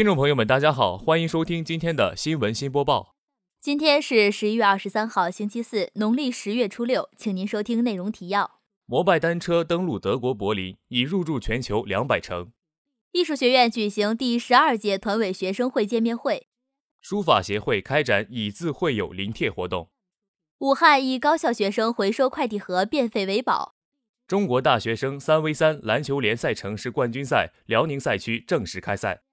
[0.00, 3.16] 听众朋友们，大家好，欢迎收听今天的新闻新播报。
[3.60, 12.46] 今天是十一月二十三号，星期四，农历十月初六，请您收听内容提要：摩拜单车登陆德国柏林，已入驻全球两百城；
[13.12, 16.46] 艺术学院举行第十二届团委学生会见面会；
[17.02, 19.90] 书法协会开展以字会友临帖活动；
[20.60, 23.74] 武汉一高校学生回收快递盒变废为宝；
[24.26, 29.24] 中国大学生三 v 三篮球联赛城市冠军赛辽宁赛区正式开赛。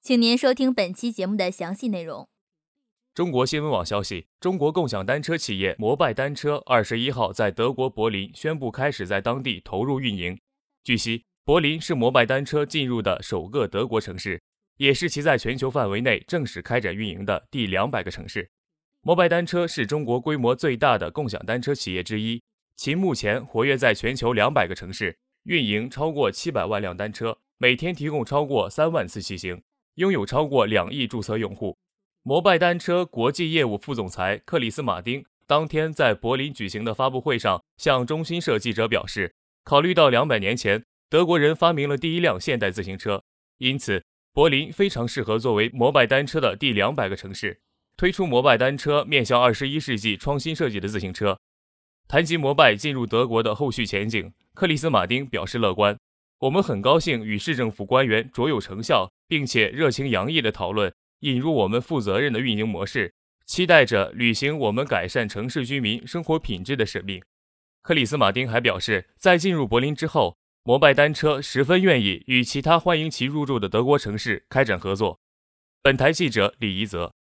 [0.00, 2.28] 请您收听本期节目的详细内容。
[3.14, 10.38] 中国新闻网消息，中国共享单车企业摩拜单车二十一号在德国柏林宣布开始在当地投入运营。
[10.84, 14.40] 据悉，柏林是摩拜单车进入的首个德国城市，
[14.76, 18.50] 也是其在全球范围内正式开展运营的第两百个城市。
[19.00, 22.42] 摩拜单车是中国规模最大的共享单车企业之一，
[22.76, 29.62] 其目前活跃在全球两百个城市，运营超过七百万辆单车，每天提供超过三万次骑行。
[29.96, 31.76] 拥有超过两亿注册用户，
[32.22, 43.22] 摩拜单车国际业务副总裁克里斯马丁当天在柏林举行的发布会上向中新社记者表示，考虑到两百年前德国人发明了第一辆现代自行车，
[43.56, 47.58] 因此柏林非常适合作为摩拜单车的第两百个城市，
[47.96, 51.38] 推出摩拜单车面向二十一世纪创新设计的自行车。
[52.06, 55.96] 谈及摩拜进入德国的后续前景，克里斯马丁表示乐观。
[56.40, 67.22] 我们很高兴与市政府官员卓有成效，并且热情洋溢的讨论引入我们负责任的运营模式，期待着履行我们改善城市居民生活品质的使命。
[67.82, 75.20] 克里斯马丁还表示，在进入柏林之后，摩拜单车十分愿意与其他欢迎其入驻的德国城市开展合作。
[75.82, 77.14] 本台记者李怡泽。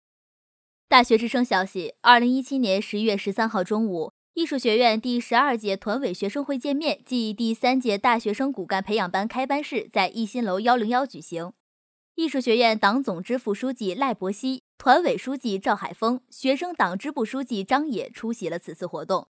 [0.88, 4.14] 大学之声消息：二零一七年十一月十三号中午。
[4.36, 11.54] 艺术学院第十二届团委学生会见面暨第三届大学生骨干培养班开班式在一新楼幺零幺举行。
[12.16, 19.30] 艺术学院党总支副书记赖伯希、团委书记赵海峰、学生党支部书记张野出席了此次活动。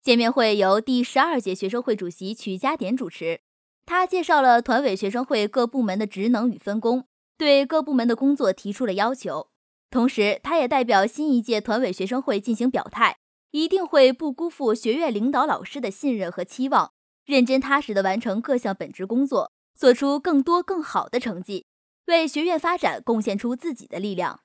[0.00, 3.40] 见面会由第十二届学生会主席曲家典主持，
[3.84, 7.06] 他介绍了团委学生会各部门的职能与分工，
[7.36, 9.48] 对各部门的工作提出了要求。
[9.90, 13.16] 同时，他也代表新一届团委学生会进行表态。
[13.50, 16.92] 一定会不辜负学院领导老师的信任和期望，
[17.26, 21.66] 认真踏实地完成各项本职工作，做出更多更好的成绩，
[22.06, 24.40] 为学院发展贡献出自己的力量。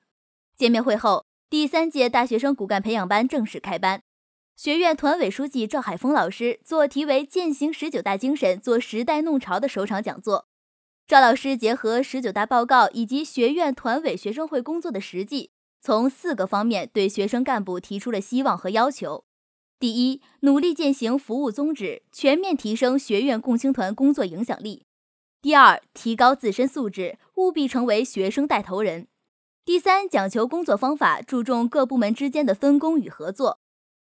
[0.56, 4.02] 见面会后，第三届大学生骨干培养班正式开班。
[4.56, 10.48] 学院团委书记赵海峰老师做题为“践行十九大精神，做时代弄潮”的首场讲座。
[11.06, 15.52] 赵老师结合十九大报告以及学院团委学生会工作的实际。
[15.80, 19.24] 从四个方面对学生干部提出了希望和要求：
[19.78, 24.82] 第一，努力践行服务宗旨，全面提升学院共青团工作影响力；
[25.40, 29.04] 第二，提高自身素质，务必成为学生带头人；
[29.64, 33.60] 第三，讲求工作方法，注重各部门之间的分工与合作；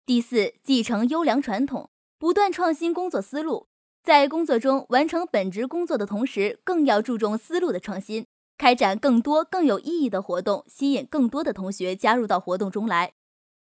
[0.05, 3.67] 第四，继承优良传统，不断创新工作思路，
[4.03, 8.25] 在工作中完成本职工作的同时，更要注重思路的创新。
[8.57, 13.13] 开展更多更有意义的活动，吸引更多的同学加入到活动中来。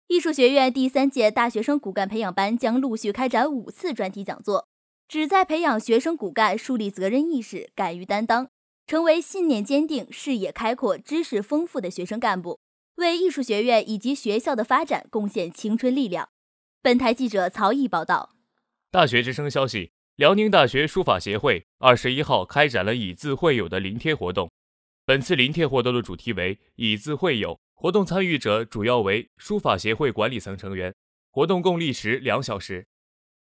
[0.07, 4.67] 艺术学院第三届大学生骨干培养班将陆续开展五次专题讲座，
[5.07, 8.49] 旨在培养学生骨干树立责任意识、敢于担当，
[8.87, 12.59] 成为信念坚定、视野开阔、知识丰富的学生干部，
[12.95, 16.29] 为艺术学院以及学校的发展贡献青春力量。
[16.81, 18.31] 本台记者曹毅报道。
[18.89, 24.51] 大学之声消息：辽宁大学书法协会二十一号开展了以字会友的临帖活动。
[25.05, 30.93] 本次临帖活动的主题为“以字会友”，活动参与者主要为书法协会管理层成员。
[31.29, 32.87] 活动共历时两小时。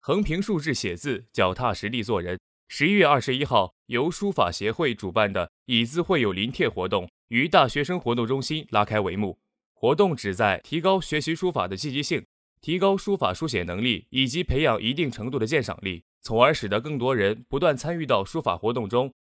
[0.08, 2.40] 横平竖直写字，脚踏实地做人。
[2.68, 9.40] 十一月二十一号，由书法协会主办的“以字会友”临帖活动于大学生活动中心拉开帷幕。
[9.74, 12.24] 活动旨在提高学习书法的积极性，
[12.62, 19.12] 提高书法书写能力，以及培养一定程度的鉴赏力，从而使得更多人不断参与到书法活动中。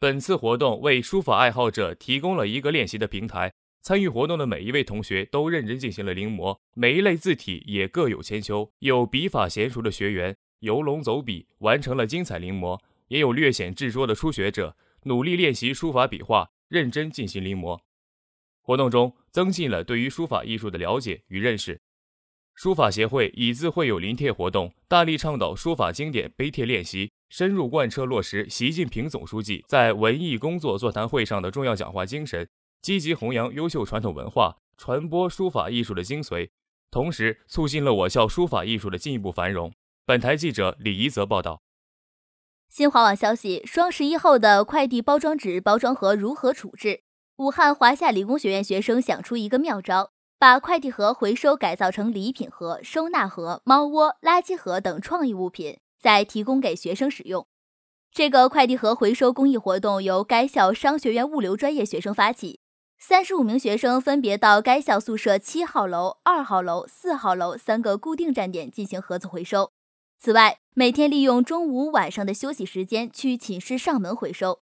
[0.00, 3.52] 本次活动为书法爱好者提供了一个练习的平台。
[3.86, 8.68] 参与活动的每一位同学都认真进行了临摹，每一类字体也各有千秋。
[8.80, 17.78] 有笔法娴熟的学员游龙走笔，完成了精彩临摹；也有略显稚拙的初学者努力练习书法笔画，认真进行临摹。
[18.60, 21.80] 活动中增进了对于书法艺术的了解与认识。
[22.56, 32.48] 书法协会以字会友临帖活动，大力倡导书法经典碑帖练习，深入贯彻落实习近平总书记在文艺工作座谈会上的重要讲话精神，
[32.86, 36.50] 积极弘扬优秀传统文化，传播书法艺术的精髓，
[36.88, 39.72] 同时促进了我校书法艺术的进一步繁荣。
[40.04, 41.62] 本台记者李怡泽报道。
[42.68, 47.00] 新华网消息：双十一后的快递包装纸包装盒如何处置？
[47.38, 57.48] 武汉华夏理工学院学生想出一个妙招，把快递盒回收改造成礼品盒、收纳盒、猫窝、垃圾盒等创意物品，再提供给学生使用。
[58.12, 62.60] 这个快递盒回收公益活动由该校商学院物流专业学生发起，
[62.98, 69.70] 三十五名学生分别到该校宿舍七号楼、二号楼、四号楼三个固定站点进行盒子回收。
[70.18, 74.60] 此外，每天利用中午、晚上的休息时间去寝室上门回收。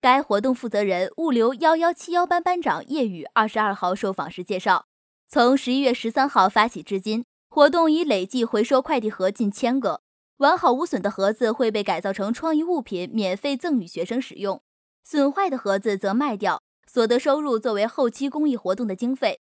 [0.00, 4.86] 该活动负责人物流幺幺七幺班班长叶宇二十二号受访时介绍，
[5.28, 10.02] 从十一月十三号发起至今，活动已累计回收快递盒近千个，
[10.36, 14.58] 完好无损的盒子会被改造成创意物品，免费赠与学生使用；
[15.02, 19.38] 损坏的盒子则卖掉，所得收入作为后期公益活动的经费。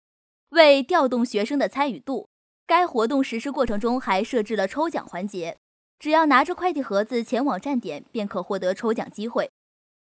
[0.50, 2.28] 为调动学生的参与度，
[2.66, 5.56] 该活动实施过程中还设置了抽奖环节，
[5.98, 9.50] 只要拿着快递盒子前往站点，便可获得抽奖机会。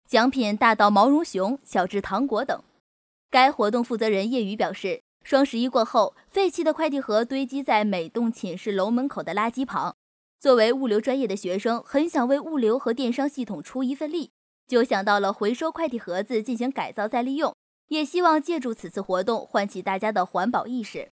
[0.08, 2.60] 奖品大到毛绒熊，小至糖果等。
[3.30, 9.94] 该活动负责人叶宇表示，双十一过后，废弃的快递盒堆积在每栋寝室楼门口的垃圾旁。
[10.40, 14.32] 作为物流专业的学生，很想为物流和电商系统出一份力，
[14.66, 17.54] 就想到了回收快递盒子进行改造再利用，
[17.88, 21.10] 也希望借助此次活动唤起大家的环保意识。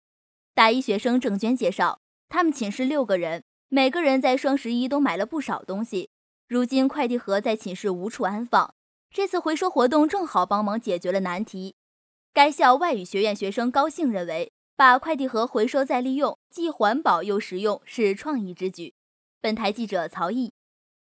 [0.54, 6.10] 大一学生郑娟介绍，他们寝室六个人，每个人在双十一都买了不少东西，
[6.46, 8.74] 如今快递盒在寝室无处安放。
[9.10, 11.76] 这次回收活动正好帮忙解决了难题。
[12.34, 18.92] 该校外语学院学生高兴认为，把快递盒回收再利用，既环保又实用，是创意之举。
[19.40, 20.52] 本台记者曹毅。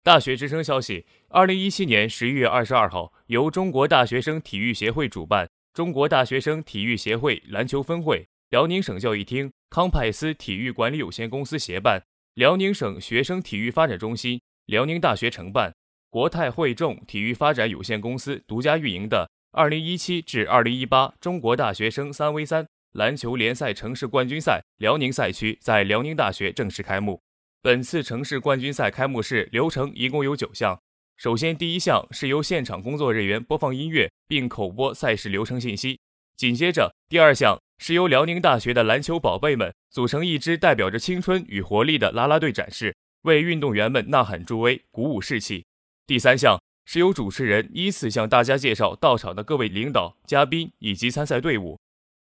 [0.01, 12.01] 大学之声消息：二零一七年十一月二十二号，由中国大学生体育协会主办，中国大学生体育协会篮球分会、辽宁省教育厅、康派斯体育管理有限公司协办，
[12.35, 15.73] 辽宁省学生体育发展中心、辽宁大学承办。
[16.09, 27.21] 国泰汇众体育发展有限公司独家运营的2017至2018中国大学生 3v3 篮球联赛城市冠军赛辽宁赛区在辽宁大学正式开幕。
[27.61, 30.79] 本次城市冠军赛开幕式流程一共有九项。
[31.17, 35.99] 首先，第一项是由现场工作人员播放音乐并口播赛事流程信息。
[36.37, 45.65] 紧接着，第二项是由辽宁大学的篮球宝贝们组成一支代表着青春与活力的啦啦队展示，为运动员们呐喊助威，鼓舞士气。
[46.07, 51.77] 第三项是由主持人依次向大家介绍到场的各位领导、嘉宾以及参赛队伍。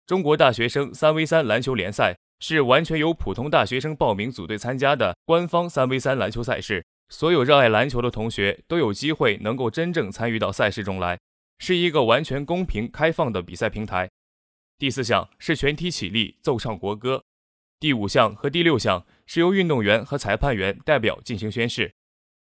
[0.05, 11.19] 中国大学生三 v 三篮球联赛是完全由普通大学生报名组队参加的官方三 v 三篮球赛事，所有热爱篮球的同学都有机会能够真正参与到赛事中来，
[11.59, 14.09] 是一个完全公平开放的比赛平台。
[14.79, 17.23] 第四项是全体起立奏唱国歌。
[17.79, 21.93] 第五项和第六项是由运动员和裁判员代表进行宣誓。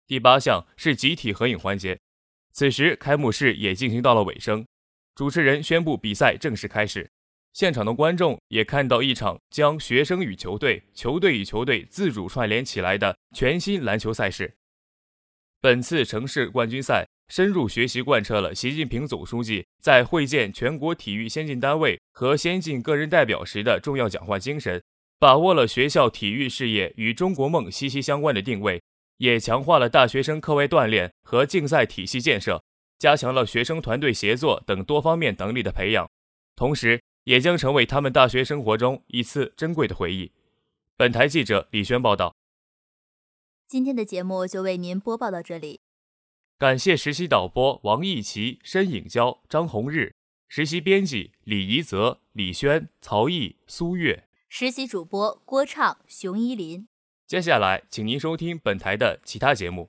[0.06, 2.00] 第八项是集体合影环节，
[2.52, 4.66] 此时开幕式也进行到了尾声，
[5.14, 7.10] 主持人宣布比赛正式开始。
[7.54, 14.56] 现场的观众也看到一场将学生与球队、球队与球队自主串联起来的全新篮球赛事。
[15.60, 24.82] 本次城市冠军赛深入学习贯彻了习近平总书记在会见全国体育先进单位和先进个人代表时的重要讲话精神，
[25.20, 28.82] 把握了学校体育事业与中国梦息息相关的定位。
[29.19, 32.60] 也强化了大学生课外锻炼和竞赛体系建设，
[32.98, 36.10] 加强了学生团队协作等多方面能力的培养，
[36.56, 40.32] 同时也将成为他们大学生活中一次珍贵的回忆。
[40.96, 42.34] 本台记者李轩报道。
[43.66, 45.81] 今天的节目就为您播报到这里，
[46.58, 50.14] 感谢实习导播王艺琪、申颖娇、张红日，
[50.48, 56.86] 实习编辑李怡泽、李轩、曹毅、苏月，实习主播郭畅、熊依林。
[57.26, 59.88] 接下来，请您收听本台的其他节目。